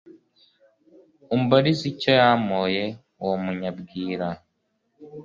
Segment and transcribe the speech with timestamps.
[1.35, 2.83] Umbarize icyo yampoye,
[3.21, 4.27] Uwo munyabwira.